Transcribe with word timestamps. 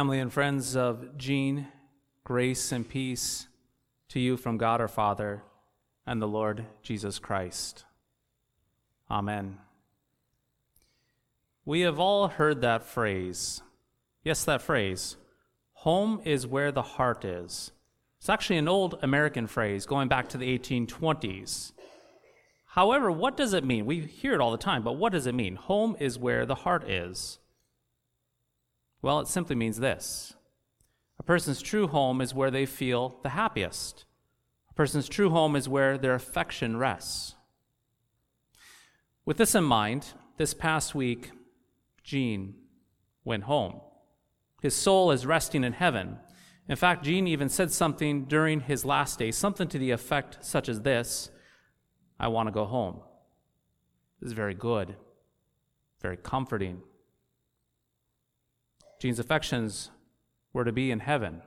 Family 0.00 0.20
and 0.20 0.32
friends 0.32 0.76
of 0.76 1.18
Gene, 1.18 1.68
grace 2.24 2.72
and 2.72 2.88
peace 2.88 3.48
to 4.08 4.18
you 4.18 4.38
from 4.38 4.56
God 4.56 4.80
our 4.80 4.88
Father 4.88 5.42
and 6.06 6.22
the 6.22 6.26
Lord 6.26 6.64
Jesus 6.82 7.18
Christ. 7.18 7.84
Amen. 9.10 9.58
We 11.66 11.82
have 11.82 12.00
all 12.00 12.28
heard 12.28 12.62
that 12.62 12.82
phrase. 12.82 13.60
Yes, 14.24 14.42
that 14.46 14.62
phrase. 14.62 15.18
Home 15.74 16.22
is 16.24 16.46
where 16.46 16.72
the 16.72 16.80
heart 16.80 17.22
is. 17.26 17.70
It's 18.16 18.30
actually 18.30 18.56
an 18.56 18.68
old 18.68 18.98
American 19.02 19.46
phrase 19.46 19.84
going 19.84 20.08
back 20.08 20.30
to 20.30 20.38
the 20.38 20.58
1820s. 20.58 21.72
However, 22.68 23.12
what 23.12 23.36
does 23.36 23.52
it 23.52 23.64
mean? 23.64 23.84
We 23.84 24.00
hear 24.00 24.32
it 24.32 24.40
all 24.40 24.52
the 24.52 24.56
time, 24.56 24.82
but 24.82 24.94
what 24.96 25.12
does 25.12 25.26
it 25.26 25.34
mean? 25.34 25.56
Home 25.56 25.94
is 26.00 26.18
where 26.18 26.46
the 26.46 26.54
heart 26.54 26.88
is. 26.88 27.38
Well, 29.02 29.20
it 29.20 29.28
simply 29.28 29.56
means 29.56 29.78
this 29.78 30.34
a 31.18 31.22
person's 31.22 31.62
true 31.62 31.86
home 31.86 32.20
is 32.20 32.34
where 32.34 32.50
they 32.50 32.66
feel 32.66 33.18
the 33.22 33.30
happiest. 33.30 34.04
A 34.70 34.74
person's 34.74 35.08
true 35.08 35.30
home 35.30 35.56
is 35.56 35.68
where 35.68 35.98
their 35.98 36.14
affection 36.14 36.76
rests. 36.76 37.34
With 39.26 39.36
this 39.36 39.54
in 39.54 39.64
mind, 39.64 40.14
this 40.38 40.54
past 40.54 40.94
week, 40.94 41.30
Gene 42.02 42.54
went 43.24 43.44
home. 43.44 43.80
His 44.62 44.74
soul 44.74 45.10
is 45.10 45.26
resting 45.26 45.64
in 45.64 45.74
heaven. 45.74 46.18
In 46.68 46.76
fact, 46.76 47.04
Gene 47.04 47.26
even 47.26 47.48
said 47.48 47.70
something 47.70 48.24
during 48.24 48.60
his 48.60 48.84
last 48.84 49.18
day, 49.18 49.30
something 49.30 49.68
to 49.68 49.78
the 49.78 49.90
effect 49.90 50.38
such 50.40 50.68
as 50.68 50.80
this 50.80 51.30
I 52.18 52.28
want 52.28 52.46
to 52.48 52.52
go 52.52 52.64
home. 52.64 53.00
This 54.20 54.28
is 54.28 54.32
very 54.32 54.54
good, 54.54 54.96
very 56.00 56.16
comforting. 56.16 56.82
Gene's 59.00 59.18
affections 59.18 59.90
were 60.52 60.64
to 60.64 60.72
be 60.72 60.90
in 60.90 61.00
heaven. 61.00 61.40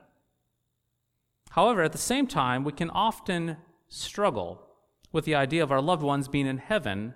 However, 1.50 1.82
at 1.82 1.92
the 1.92 1.98
same 1.98 2.26
time, 2.26 2.64
we 2.64 2.72
can 2.72 2.90
often 2.90 3.58
struggle 3.88 4.60
with 5.12 5.24
the 5.24 5.36
idea 5.36 5.62
of 5.62 5.70
our 5.70 5.80
loved 5.80 6.02
ones 6.02 6.26
being 6.26 6.48
in 6.48 6.58
heaven 6.58 7.14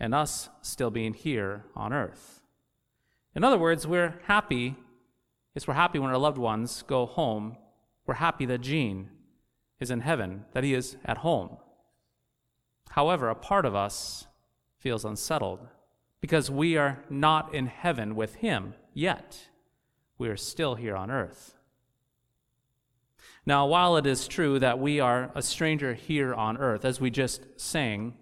and 0.00 0.12
us 0.12 0.48
still 0.60 0.90
being 0.90 1.14
here 1.14 1.66
on 1.76 1.92
earth. 1.92 2.42
In 3.36 3.44
other 3.44 3.56
words, 3.56 3.86
we're 3.86 4.20
happy, 4.24 4.74
yes, 5.54 5.68
we're 5.68 5.74
happy 5.74 6.00
when 6.00 6.10
our 6.10 6.18
loved 6.18 6.38
ones 6.38 6.82
go 6.82 7.06
home. 7.06 7.56
We're 8.06 8.14
happy 8.14 8.46
that 8.46 8.60
Gene 8.60 9.08
is 9.78 9.90
in 9.90 10.00
heaven, 10.00 10.46
that 10.52 10.64
he 10.64 10.74
is 10.74 10.96
at 11.04 11.18
home. 11.18 11.58
However, 12.90 13.28
a 13.28 13.36
part 13.36 13.64
of 13.64 13.76
us 13.76 14.26
feels 14.80 15.04
unsettled 15.04 15.60
because 16.20 16.50
we 16.50 16.76
are 16.76 17.04
not 17.08 17.54
in 17.54 17.66
heaven 17.66 18.16
with 18.16 18.36
him 18.36 18.74
yet. 18.94 19.48
We 20.16 20.28
are 20.28 20.36
still 20.36 20.76
here 20.76 20.96
on 20.96 21.10
earth. 21.10 21.54
Now, 23.46 23.66
while 23.66 23.96
it 23.96 24.06
is 24.06 24.26
true 24.26 24.58
that 24.58 24.78
we 24.78 25.00
are 25.00 25.30
a 25.34 25.42
stranger 25.42 25.92
here 25.92 26.32
on 26.32 26.56
earth, 26.56 26.84
as 26.84 27.00
we 27.00 27.10
just 27.10 27.42
sang, 27.60 28.14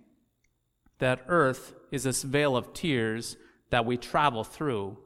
that 0.99 1.25
earth 1.29 1.75
is 1.93 2.03
this 2.03 2.23
vale 2.23 2.57
of 2.57 2.73
tears 2.73 3.37
that 3.71 3.87
we 3.87 3.97
travel 3.97 4.43
through, 4.43 4.99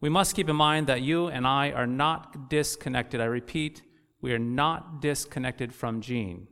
we 0.00 0.08
must 0.08 0.34
keep 0.34 0.48
in 0.48 0.56
mind 0.56 0.86
that 0.86 1.02
you 1.02 1.28
and 1.28 1.46
I 1.46 1.70
are 1.70 1.86
not 1.86 2.50
disconnected. 2.50 3.20
I 3.20 3.26
repeat, 3.26 3.82
we 4.20 4.32
are 4.32 4.38
not 4.38 5.00
disconnected 5.00 5.72
from 5.74 6.00
Gene. 6.00 6.48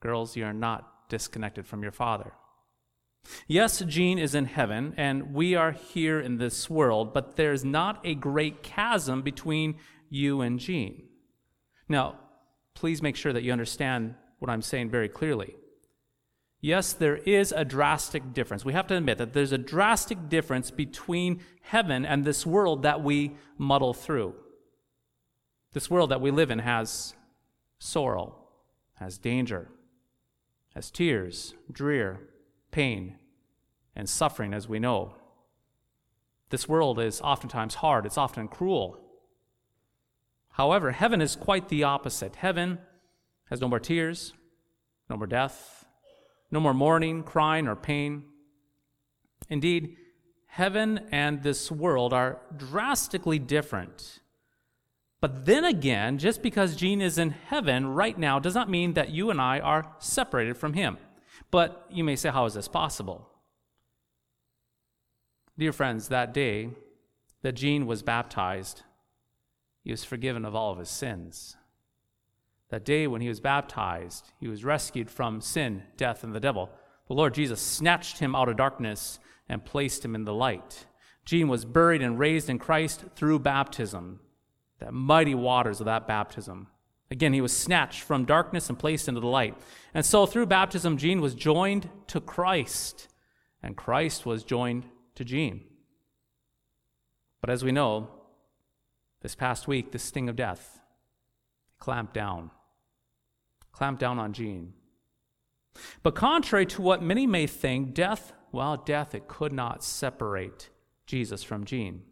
Girls, 0.00 0.36
you 0.36 0.44
are 0.44 0.52
not 0.52 1.08
disconnected 1.08 1.66
from 1.66 1.82
your 1.82 1.92
father. 1.92 2.32
Yes, 3.46 3.80
Gene 3.80 4.18
is 4.18 4.34
in 4.34 4.46
heaven, 4.46 4.94
and 4.96 5.32
we 5.34 5.54
are 5.54 5.72
here 5.72 6.20
in 6.20 6.38
this 6.38 6.68
world, 6.68 7.14
but 7.14 7.36
there's 7.36 7.64
not 7.64 8.00
a 8.04 8.14
great 8.14 8.62
chasm 8.62 9.22
between 9.22 9.76
you 10.10 10.40
and 10.40 10.58
Gene. 10.58 11.04
Now, 11.88 12.18
please 12.74 13.02
make 13.02 13.16
sure 13.16 13.32
that 13.32 13.42
you 13.42 13.52
understand 13.52 14.14
what 14.38 14.50
I'm 14.50 14.62
saying 14.62 14.90
very 14.90 15.08
clearly. 15.08 15.54
Yes, 16.60 16.94
there 16.94 17.16
is 17.16 17.52
a 17.52 17.64
drastic 17.64 18.32
difference. 18.32 18.64
We 18.64 18.72
have 18.72 18.86
to 18.86 18.96
admit 18.96 19.18
that 19.18 19.34
there's 19.34 19.52
a 19.52 19.58
drastic 19.58 20.30
difference 20.30 20.70
between 20.70 21.40
heaven 21.60 22.06
and 22.06 22.24
this 22.24 22.46
world 22.46 22.82
that 22.82 23.02
we 23.02 23.36
muddle 23.58 23.92
through. 23.92 24.34
This 25.72 25.90
world 25.90 26.10
that 26.10 26.20
we 26.20 26.30
live 26.30 26.50
in 26.50 26.60
has 26.60 27.14
sorrow, 27.78 28.36
has 28.94 29.18
danger, 29.18 29.68
has 30.74 30.90
tears, 30.90 31.54
drear, 31.70 32.20
pain, 32.74 33.16
and 33.94 34.08
suffering, 34.08 34.52
as 34.52 34.68
we 34.68 34.80
know. 34.80 35.14
This 36.50 36.68
world 36.68 36.98
is 36.98 37.20
oftentimes 37.20 37.76
hard, 37.76 38.04
it's 38.04 38.18
often 38.18 38.48
cruel. 38.48 38.98
However, 40.50 40.90
heaven 40.90 41.20
is 41.20 41.36
quite 41.36 41.68
the 41.68 41.84
opposite. 41.84 42.34
Heaven 42.34 42.78
has 43.48 43.60
no 43.60 43.68
more 43.68 43.78
tears, 43.78 44.32
no 45.08 45.16
more 45.16 45.28
death, 45.28 45.84
no 46.50 46.58
more 46.58 46.74
mourning, 46.74 47.22
crying, 47.22 47.68
or 47.68 47.76
pain. 47.76 48.24
Indeed, 49.48 49.96
heaven 50.46 51.06
and 51.12 51.44
this 51.44 51.70
world 51.70 52.12
are 52.12 52.40
drastically 52.56 53.38
different. 53.38 54.18
But 55.20 55.46
then 55.46 55.64
again, 55.64 56.18
just 56.18 56.42
because 56.42 56.74
Gene 56.74 57.00
is 57.00 57.18
in 57.18 57.30
heaven 57.30 57.86
right 57.86 58.18
now 58.18 58.40
does 58.40 58.54
not 58.56 58.68
mean 58.68 58.94
that 58.94 59.10
you 59.10 59.30
and 59.30 59.40
I 59.40 59.60
are 59.60 59.94
separated 60.00 60.56
from 60.56 60.72
him. 60.72 60.98
But 61.50 61.86
you 61.90 62.04
may 62.04 62.16
say, 62.16 62.30
how 62.30 62.44
is 62.46 62.54
this 62.54 62.68
possible? 62.68 63.28
Dear 65.56 65.72
friends, 65.72 66.08
that 66.08 66.34
day 66.34 66.70
that 67.42 67.52
Gene 67.52 67.86
was 67.86 68.02
baptized, 68.02 68.82
he 69.82 69.90
was 69.90 70.04
forgiven 70.04 70.44
of 70.44 70.54
all 70.54 70.72
of 70.72 70.78
his 70.78 70.88
sins. 70.88 71.56
That 72.70 72.84
day 72.84 73.06
when 73.06 73.20
he 73.20 73.28
was 73.28 73.40
baptized, 73.40 74.32
he 74.40 74.48
was 74.48 74.64
rescued 74.64 75.10
from 75.10 75.40
sin, 75.40 75.84
death, 75.96 76.24
and 76.24 76.34
the 76.34 76.40
devil. 76.40 76.70
The 77.06 77.14
Lord 77.14 77.34
Jesus 77.34 77.60
snatched 77.60 78.18
him 78.18 78.34
out 78.34 78.48
of 78.48 78.56
darkness 78.56 79.18
and 79.48 79.64
placed 79.64 80.04
him 80.04 80.14
in 80.14 80.24
the 80.24 80.34
light. 80.34 80.86
Gene 81.24 81.48
was 81.48 81.64
buried 81.64 82.02
and 82.02 82.18
raised 82.18 82.50
in 82.50 82.58
Christ 82.58 83.04
through 83.14 83.38
baptism, 83.40 84.20
that 84.78 84.92
mighty 84.92 85.34
waters 85.34 85.80
of 85.80 85.86
that 85.86 86.08
baptism. 86.08 86.68
Again, 87.14 87.32
he 87.32 87.40
was 87.40 87.56
snatched 87.56 88.02
from 88.02 88.24
darkness 88.24 88.68
and 88.68 88.76
placed 88.76 89.06
into 89.06 89.20
the 89.20 89.28
light. 89.28 89.56
And 89.94 90.04
so 90.04 90.26
through 90.26 90.46
baptism, 90.46 90.96
Gene 90.96 91.20
was 91.20 91.36
joined 91.36 91.88
to 92.08 92.20
Christ, 92.20 93.06
and 93.62 93.76
Christ 93.76 94.26
was 94.26 94.42
joined 94.42 94.86
to 95.14 95.24
Gene. 95.24 95.60
But 97.40 97.50
as 97.50 97.62
we 97.62 97.70
know, 97.70 98.10
this 99.22 99.36
past 99.36 99.68
week, 99.68 99.92
the 99.92 99.98
sting 100.00 100.28
of 100.28 100.34
death 100.34 100.80
clamped 101.78 102.14
down, 102.14 102.50
clamped 103.70 104.00
down 104.00 104.18
on 104.18 104.32
Gene. 104.32 104.72
But 106.02 106.16
contrary 106.16 106.66
to 106.66 106.82
what 106.82 107.00
many 107.00 107.28
may 107.28 107.46
think, 107.46 107.94
death, 107.94 108.32
well, 108.50 108.76
death, 108.76 109.14
it 109.14 109.28
could 109.28 109.52
not 109.52 109.84
separate 109.84 110.68
Jesus 111.06 111.44
from 111.44 111.64
Gene. 111.64 112.02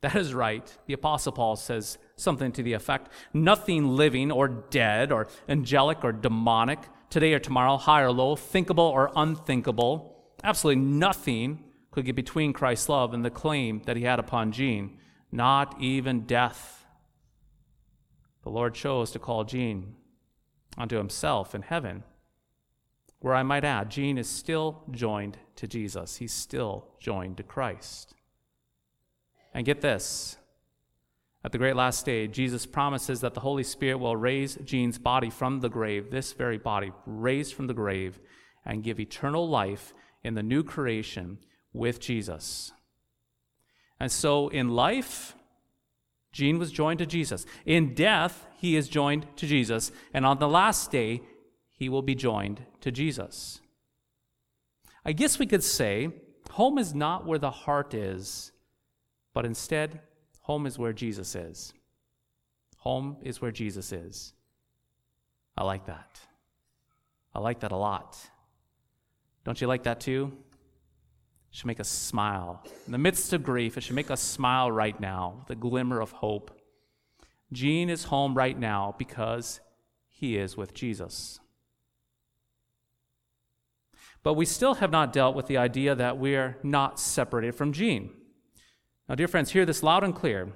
That 0.00 0.14
is 0.14 0.32
right. 0.32 0.78
The 0.86 0.94
Apostle 0.94 1.32
Paul 1.32 1.56
says 1.56 1.98
something 2.16 2.50
to 2.52 2.62
the 2.62 2.72
effect 2.72 3.10
nothing 3.32 3.88
living 3.88 4.32
or 4.32 4.48
dead 4.48 5.12
or 5.12 5.28
angelic 5.48 6.02
or 6.02 6.12
demonic, 6.12 6.78
today 7.10 7.34
or 7.34 7.38
tomorrow, 7.38 7.76
high 7.76 8.02
or 8.02 8.10
low, 8.10 8.34
thinkable 8.36 8.84
or 8.84 9.10
unthinkable, 9.14 10.24
absolutely 10.42 10.82
nothing 10.82 11.62
could 11.90 12.04
get 12.04 12.16
between 12.16 12.52
Christ's 12.52 12.88
love 12.88 13.14
and 13.14 13.24
the 13.24 13.30
claim 13.30 13.82
that 13.86 13.96
he 13.96 14.04
had 14.04 14.18
upon 14.18 14.52
Gene, 14.52 14.98
not 15.30 15.80
even 15.80 16.26
death. 16.26 16.84
The 18.42 18.50
Lord 18.50 18.74
chose 18.74 19.10
to 19.12 19.18
call 19.18 19.44
Gene 19.44 19.94
unto 20.78 20.96
himself 20.96 21.54
in 21.54 21.62
heaven, 21.62 22.04
where 23.20 23.34
I 23.34 23.42
might 23.42 23.64
add, 23.64 23.90
Gene 23.90 24.18
is 24.18 24.28
still 24.28 24.84
joined 24.90 25.38
to 25.56 25.66
Jesus. 25.66 26.16
He's 26.16 26.32
still 26.32 26.88
joined 26.98 27.38
to 27.38 27.42
Christ. 27.42 28.14
And 29.54 29.64
get 29.64 29.80
this 29.80 30.36
at 31.46 31.52
the 31.52 31.58
great 31.58 31.76
last 31.76 32.04
day, 32.04 32.26
Jesus 32.26 32.66
promises 32.66 33.20
that 33.20 33.34
the 33.34 33.40
Holy 33.40 33.62
Spirit 33.62 33.98
will 33.98 34.16
raise 34.16 34.56
Gene's 34.64 34.98
body 34.98 35.30
from 35.30 35.60
the 35.60 35.68
grave, 35.68 36.10
this 36.10 36.32
very 36.32 36.58
body, 36.58 36.90
raised 37.06 37.54
from 37.54 37.68
the 37.68 37.72
grave, 37.72 38.18
and 38.64 38.82
give 38.82 38.98
eternal 38.98 39.48
life 39.48 39.94
in 40.24 40.34
the 40.34 40.42
new 40.42 40.64
creation 40.64 41.38
with 41.72 42.00
Jesus. 42.00 42.72
And 44.00 44.10
so 44.10 44.48
in 44.48 44.70
life, 44.70 45.36
Gene 46.32 46.58
was 46.58 46.72
joined 46.72 46.98
to 46.98 47.06
Jesus. 47.06 47.46
In 47.64 47.94
death, 47.94 48.48
he 48.56 48.74
is 48.74 48.88
joined 48.88 49.28
to 49.36 49.46
Jesus. 49.46 49.92
And 50.12 50.26
on 50.26 50.40
the 50.40 50.48
last 50.48 50.90
day, 50.90 51.22
he 51.70 51.88
will 51.88 52.02
be 52.02 52.16
joined 52.16 52.66
to 52.80 52.90
Jesus. 52.90 53.60
I 55.04 55.12
guess 55.12 55.38
we 55.38 55.46
could 55.46 55.62
say 55.62 56.08
home 56.50 56.76
is 56.76 56.92
not 56.92 57.24
where 57.24 57.38
the 57.38 57.52
heart 57.52 57.94
is, 57.94 58.50
but 59.32 59.46
instead, 59.46 60.00
home 60.46 60.64
is 60.64 60.78
where 60.78 60.92
Jesus 60.92 61.34
is. 61.34 61.74
Home 62.78 63.16
is 63.22 63.42
where 63.42 63.50
Jesus 63.50 63.92
is. 63.92 64.32
I 65.58 65.64
like 65.64 65.86
that. 65.86 66.20
I 67.34 67.40
like 67.40 67.60
that 67.60 67.72
a 67.72 67.76
lot. 67.76 68.16
Don't 69.42 69.60
you 69.60 69.66
like 69.66 69.82
that 69.82 69.98
too? 69.98 70.32
It 71.50 71.56
should 71.56 71.66
make 71.66 71.80
us 71.80 71.88
smile. 71.88 72.64
In 72.86 72.92
the 72.92 72.98
midst 72.98 73.32
of 73.32 73.42
grief, 73.42 73.76
it 73.76 73.80
should 73.80 73.96
make 73.96 74.08
us 74.08 74.20
smile 74.20 74.70
right 74.70 74.98
now, 75.00 75.34
with 75.40 75.50
a 75.50 75.60
glimmer 75.60 76.00
of 76.00 76.12
hope. 76.12 76.56
Gene 77.52 77.90
is 77.90 78.04
home 78.04 78.34
right 78.34 78.56
now 78.56 78.94
because 78.98 79.60
he 80.08 80.36
is 80.36 80.56
with 80.56 80.74
Jesus. 80.74 81.40
But 84.22 84.34
we 84.34 84.44
still 84.44 84.74
have 84.74 84.92
not 84.92 85.12
dealt 85.12 85.34
with 85.34 85.48
the 85.48 85.56
idea 85.56 85.96
that 85.96 86.18
we 86.18 86.36
are 86.36 86.56
not 86.62 87.00
separated 87.00 87.56
from 87.56 87.72
Gene. 87.72 88.10
Now, 89.08 89.14
dear 89.14 89.28
friends, 89.28 89.52
hear 89.52 89.64
this 89.64 89.82
loud 89.82 90.04
and 90.04 90.14
clear. 90.14 90.48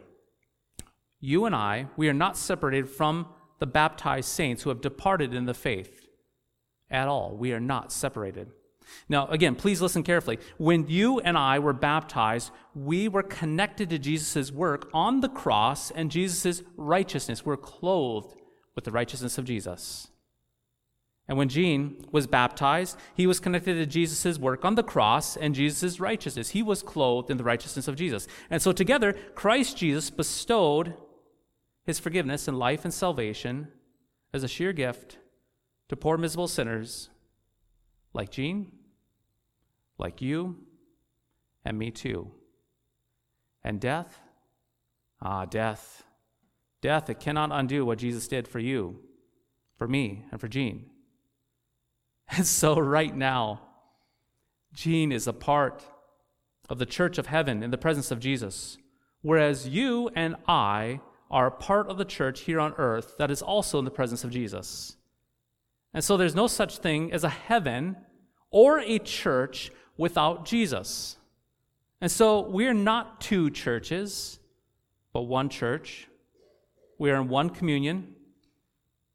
You 1.20 1.44
and 1.44 1.54
I, 1.54 1.86
we 1.96 2.08
are 2.08 2.14
not 2.14 2.36
separated 2.36 2.88
from 2.88 3.28
the 3.58 3.66
baptized 3.66 4.28
saints 4.28 4.62
who 4.62 4.70
have 4.70 4.80
departed 4.80 5.34
in 5.34 5.46
the 5.46 5.54
faith 5.54 6.08
at 6.90 7.08
all. 7.08 7.36
We 7.36 7.52
are 7.52 7.60
not 7.60 7.92
separated. 7.92 8.50
Now, 9.08 9.28
again, 9.28 9.54
please 9.54 9.80
listen 9.80 10.02
carefully. 10.02 10.38
When 10.58 10.88
you 10.88 11.20
and 11.20 11.38
I 11.38 11.58
were 11.58 11.72
baptized, 11.72 12.50
we 12.74 13.06
were 13.06 13.22
connected 13.22 13.90
to 13.90 13.98
Jesus' 13.98 14.50
work 14.50 14.90
on 14.92 15.20
the 15.20 15.28
cross 15.28 15.90
and 15.92 16.10
Jesus' 16.10 16.62
righteousness. 16.76 17.44
We're 17.44 17.56
clothed 17.56 18.34
with 18.74 18.84
the 18.84 18.90
righteousness 18.90 19.38
of 19.38 19.44
Jesus. 19.44 20.08
And 21.28 21.38
when 21.38 21.48
Gene 21.48 22.04
was 22.10 22.26
baptized, 22.26 22.98
he 23.14 23.26
was 23.26 23.38
connected 23.38 23.74
to 23.74 23.86
Jesus' 23.86 24.38
work 24.38 24.64
on 24.64 24.74
the 24.74 24.82
cross 24.82 25.36
and 25.36 25.54
Jesus' 25.54 26.00
righteousness. 26.00 26.50
He 26.50 26.62
was 26.62 26.82
clothed 26.82 27.30
in 27.30 27.36
the 27.36 27.44
righteousness 27.44 27.86
of 27.86 27.94
Jesus. 27.94 28.26
And 28.50 28.60
so 28.60 28.72
together, 28.72 29.12
Christ 29.34 29.76
Jesus 29.76 30.10
bestowed 30.10 30.94
his 31.84 32.00
forgiveness 32.00 32.48
and 32.48 32.58
life 32.58 32.84
and 32.84 32.92
salvation 32.92 33.68
as 34.32 34.42
a 34.42 34.48
sheer 34.48 34.72
gift 34.72 35.18
to 35.88 35.96
poor, 35.96 36.18
miserable 36.18 36.48
sinners 36.48 37.10
like 38.12 38.30
Gene, 38.30 38.72
like 39.98 40.20
you, 40.20 40.56
and 41.64 41.78
me 41.78 41.90
too. 41.90 42.32
And 43.62 43.80
death? 43.80 44.20
Ah, 45.22 45.44
death. 45.44 46.04
Death, 46.80 47.10
it 47.10 47.20
cannot 47.20 47.50
undo 47.52 47.84
what 47.84 47.98
Jesus 47.98 48.26
did 48.26 48.48
for 48.48 48.58
you, 48.58 49.00
for 49.76 49.86
me, 49.86 50.24
and 50.32 50.40
for 50.40 50.48
Gene. 50.48 50.89
And 52.36 52.46
so, 52.46 52.78
right 52.78 53.14
now, 53.16 53.60
Gene 54.72 55.10
is 55.10 55.26
a 55.26 55.32
part 55.32 55.84
of 56.68 56.78
the 56.78 56.86
church 56.86 57.18
of 57.18 57.26
heaven 57.26 57.62
in 57.62 57.72
the 57.72 57.78
presence 57.78 58.12
of 58.12 58.20
Jesus, 58.20 58.78
whereas 59.22 59.66
you 59.66 60.10
and 60.14 60.36
I 60.46 61.00
are 61.28 61.48
a 61.48 61.50
part 61.50 61.88
of 61.88 61.98
the 61.98 62.04
church 62.04 62.42
here 62.42 62.60
on 62.60 62.74
earth 62.78 63.16
that 63.18 63.32
is 63.32 63.42
also 63.42 63.80
in 63.80 63.84
the 63.84 63.90
presence 63.90 64.22
of 64.22 64.30
Jesus. 64.30 64.96
And 65.92 66.04
so, 66.04 66.16
there's 66.16 66.36
no 66.36 66.46
such 66.46 66.78
thing 66.78 67.12
as 67.12 67.24
a 67.24 67.28
heaven 67.28 67.96
or 68.50 68.78
a 68.78 68.98
church 68.98 69.72
without 69.96 70.44
Jesus. 70.44 71.16
And 72.00 72.10
so 72.10 72.40
we're 72.40 72.74
not 72.74 73.20
two 73.20 73.50
churches, 73.50 74.38
but 75.12 75.22
one 75.22 75.48
church. 75.48 76.08
We 76.98 77.10
are 77.10 77.20
in 77.20 77.28
one 77.28 77.50
communion. 77.50 78.14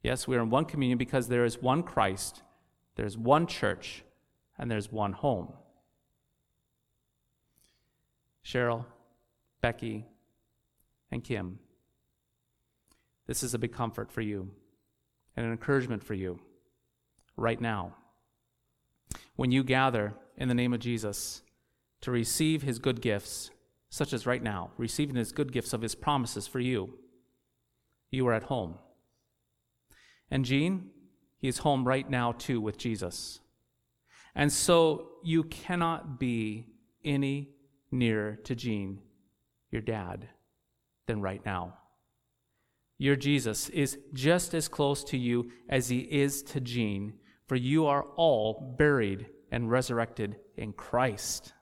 Yes, 0.04 0.28
we 0.28 0.36
are 0.38 0.42
in 0.42 0.50
one 0.50 0.66
communion 0.66 0.98
because 0.98 1.28
there 1.28 1.46
is 1.46 1.62
one 1.62 1.82
Christ, 1.82 2.44
there's 2.96 3.18
one 3.18 3.48
church, 3.48 4.04
and 4.58 4.70
there's 4.70 4.92
one 4.92 5.14
home. 5.14 5.54
Cheryl, 8.44 8.86
Becky, 9.62 10.06
and 11.12 11.24
Kim, 11.24 11.60
this 13.28 13.44
is 13.44 13.54
a 13.54 13.60
big 13.60 13.74
comfort 13.74 14.12
for 14.12 14.22
you 14.22 14.52
and 15.36 15.46
an 15.46 15.52
encouragement 15.52 16.04
for 16.04 16.14
you 16.14 16.40
right 17.36 17.60
now. 17.60 17.96
When 19.36 19.52
you 19.52 19.64
gather 19.64 20.14
in 20.38 20.48
the 20.48 20.54
name 20.54 20.74
of 20.74 20.80
Jesus 20.80 21.42
to 22.02 22.12
receive 22.12 22.62
his 22.62 22.80
good 22.80 23.02
gifts, 23.02 23.50
such 23.90 24.14
as 24.14 24.26
right 24.26 24.44
now, 24.44 24.72
receiving 24.78 25.16
his 25.16 25.32
good 25.32 25.52
gifts 25.52 25.74
of 25.74 25.82
his 25.82 25.96
promises 25.96 26.48
for 26.48 26.60
you. 26.60 26.96
You 28.12 28.28
are 28.28 28.34
at 28.34 28.44
home. 28.44 28.76
And 30.30 30.44
Gene, 30.44 30.90
is 31.48 31.60
home 31.60 31.88
right 31.88 32.10
now 32.10 32.32
too 32.34 32.60
with 32.62 32.78
Jesus. 32.78 33.40
And 34.36 34.52
so 34.52 35.10
you 35.24 35.44
cannot 35.44 36.20
be 36.20 36.68
any 37.04 37.50
nearer 37.92 38.36
to 38.44 38.56
Gene, 38.56 39.00
your 39.72 39.82
dad, 39.82 40.28
than 41.08 41.22
right 41.22 41.44
now. 41.46 41.78
Your 42.98 43.16
Jesus 43.16 43.70
is 43.70 43.98
just 44.14 44.54
as 44.54 44.68
close 44.68 45.04
to 45.06 45.18
you 45.18 45.52
as 45.70 45.90
he 45.90 46.00
is 46.00 46.44
to 46.44 46.62
Gene, 46.62 47.14
for 47.48 47.56
you 47.56 47.86
are 47.86 48.04
all 48.16 48.76
buried 48.78 49.28
and 49.52 49.70
resurrected 49.70 50.38
in 50.58 50.74
Christ. 50.74 51.54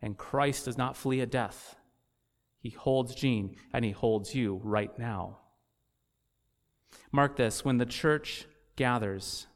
And 0.00 0.16
Christ 0.16 0.64
does 0.64 0.78
not 0.78 0.96
flee 0.96 1.20
at 1.20 1.30
death. 1.30 1.76
He 2.60 2.70
holds 2.70 3.14
Gene 3.14 3.56
and 3.72 3.84
he 3.84 3.90
holds 3.90 4.34
you 4.34 4.60
right 4.62 4.96
now. 4.98 5.38
Mark 7.12 7.36
this 7.36 7.64
when 7.64 7.78
the 7.78 7.86
church 7.86 8.46
gathers, 8.78 9.46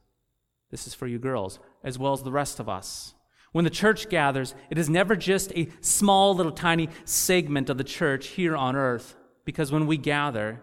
this 0.71 0.87
is 0.87 0.93
for 0.93 1.07
you 1.07 1.19
girls, 1.19 1.59
as 1.83 1.99
well 1.99 2.13
as 2.13 2.23
the 2.23 2.33
rest 2.33 2.61
of 2.61 2.69
us. 2.69 3.15
When 3.53 3.65
the 3.65 3.71
church 3.71 4.11
gathers, 4.11 4.55
it 4.71 4.77
is 4.77 4.91
never 4.91 5.17
just 5.17 5.53
a 5.53 5.69
small 5.81 6.35
little 6.35 6.53
tiny 6.53 6.89
segment 7.05 7.71
of 7.71 7.79
the 7.79 7.85
church 7.85 8.29
here 8.29 8.57
on 8.57 8.77
earth, 8.77 9.15
because 9.45 9.73
when 9.73 9.87
we 9.87 9.97
gather 9.97 10.61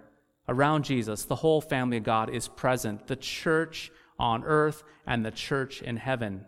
around 0.47 0.83
Jesus, 0.85 1.25
the 1.25 1.35
whole 1.35 1.61
family 1.61 1.97
of 1.97 2.03
God 2.03 2.29
is 2.29 2.47
present 2.47 3.07
the 3.07 3.15
church 3.15 3.91
on 4.19 4.44
earth 4.44 4.83
and 5.07 5.25
the 5.25 5.31
church 5.31 5.81
in 5.81 5.97
heaven. 5.97 6.45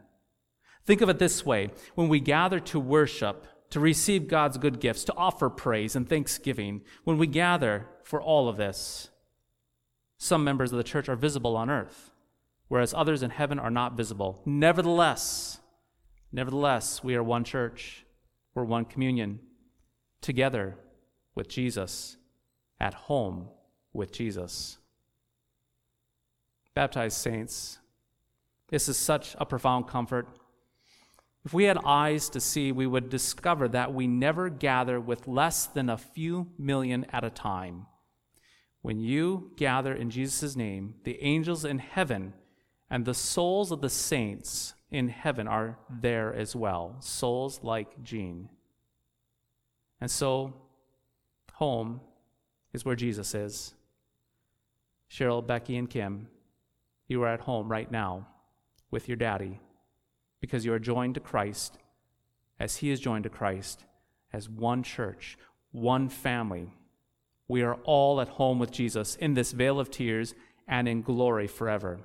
Think 0.86 1.01
of 1.01 1.10
it 1.10 1.20
this 1.20 1.46
way 1.46 1.70
when 1.96 2.10
we 2.10 2.20
gather 2.20 2.60
to 2.60 2.80
worship, 2.80 3.46
to 3.70 3.80
receive 3.80 4.27
God's 4.27 4.58
good 4.58 4.80
gifts, 4.80 5.06
to 5.06 5.15
offer 5.15 5.50
praise 5.50 5.96
and 5.96 6.10
thanksgiving, 6.10 6.82
when 7.03 7.18
we 7.18 7.27
gather 7.27 7.88
for 8.03 8.22
all 8.22 8.50
of 8.50 8.58
this, 8.58 9.10
some 10.24 10.44
members 10.44 10.72
of 10.72 10.78
the 10.78 10.84
church 10.84 11.10
are 11.10 11.16
visible 11.16 11.58
on 11.58 11.68
earth, 11.68 12.12
whereas 12.68 12.94
others 12.94 13.24
in 13.24 13.32
heaven 13.32 13.58
are 13.58 13.72
not 13.72 13.98
visible. 13.98 14.40
Nevertheless, 14.46 15.60
nevertheless, 16.32 17.04
we 17.04 17.16
are 17.16 17.24
one 17.24 17.44
church, 17.44 18.06
we're 18.54 18.63
one 18.63 18.86
communion, 18.86 19.40
together 20.22 20.78
with 21.34 21.50
Jesus, 21.50 22.18
at 22.80 22.94
home 22.94 23.48
with 23.94 24.12
Jesus. 24.12 24.78
Baptized 26.75 27.18
saints, 27.18 27.80
this 28.70 28.88
is 28.88 28.98
such 28.98 29.36
a 29.40 29.46
profound 29.48 29.88
comfort. 29.88 30.28
If 31.44 31.51
we 31.51 31.63
had 31.63 31.80
eyes 31.84 32.30
to 32.30 32.40
see, 32.40 32.72
we 32.72 32.86
would 32.86 33.10
discover 33.10 33.68
that 33.70 33.92
we 33.92 34.06
never 34.06 34.51
gather 34.51 35.00
with 35.00 35.28
less 35.28 35.66
than 35.66 35.90
a 35.90 35.98
few 35.98 36.51
million 36.60 37.08
at 37.12 37.24
a 37.24 37.32
time. 37.32 37.88
When 38.82 39.00
you 39.00 39.52
gather 39.58 39.94
in 39.94 40.10
Jesus' 40.10 40.56
name, 40.56 40.96
the 41.04 41.22
angels 41.24 41.66
in 41.66 41.80
heaven 41.80 42.34
and 42.90 43.06
the 43.06 43.14
souls 43.14 43.72
of 43.72 43.82
the 43.82 43.90
saints 43.90 44.74
in 44.90 45.10
heaven 45.10 45.48
are 45.48 45.78
there 45.90 46.34
as 46.34 46.56
well, 46.56 46.98
souls 47.00 47.60
like 47.64 48.04
Gene. 48.04 48.50
And 50.00 50.10
so, 50.10 50.54
home 51.54 52.02
is 52.74 52.84
where 52.84 52.96
Jesus 52.96 53.36
is. 53.36 53.74
Cheryl, 55.10 55.46
Becky, 55.46 55.78
and 55.78 55.90
Kim, 55.90 56.28
you 57.08 57.22
are 57.24 57.28
at 57.28 57.42
home 57.42 57.70
right 57.70 57.92
now 57.92 58.28
with 58.90 59.08
your 59.08 59.18
daddy 59.18 59.60
because 60.40 60.66
you 60.66 60.74
are 60.74 60.80
joined 60.80 61.16
to 61.16 61.20
Christ 61.20 61.78
as 62.60 62.78
he 62.78 62.90
is 62.90 63.00
joined 63.00 63.24
to 63.24 63.30
Christ 63.30 63.86
as 64.34 64.50
one 64.50 64.84
church, 64.84 65.38
one 65.72 66.10
family. 66.10 66.74
We 67.51 67.63
are 67.63 67.75
all 67.84 68.22
at 68.22 68.29
home 68.29 68.60
with 68.60 68.72
Jesus 68.72 69.17
in 69.17 69.34
this 69.34 69.51
vale 69.51 69.77
of 69.77 69.91
tears 69.91 70.34
and 70.70 70.88
in 70.88 71.01
glory 71.01 71.48
forever. 71.48 72.00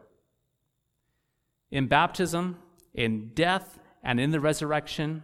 In 1.70 1.86
baptism, 1.86 2.58
in 2.92 3.30
death, 3.32 3.78
and 4.02 4.18
in 4.18 4.32
the 4.32 4.40
resurrection, 4.40 5.22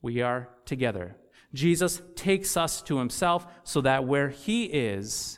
we 0.00 0.22
are 0.22 0.48
together. 0.66 1.16
Jesus 1.52 2.00
takes 2.14 2.56
us 2.56 2.80
to 2.82 2.98
himself 2.98 3.44
so 3.64 3.80
that 3.80 4.06
where 4.06 4.28
he 4.28 4.66
is, 4.66 5.36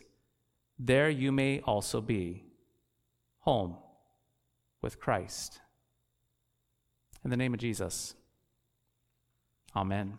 there 0.79 1.09
you 1.09 1.33
may 1.33 1.61
also 1.61 2.03
be. 2.03 2.45
Home 3.41 3.77
with 4.83 5.01
Christ. 5.01 5.59
In 7.25 7.31
the 7.31 7.37
name 7.39 7.55
of 7.55 7.61
Jesus. 7.61 8.15
Amen. 9.75 10.19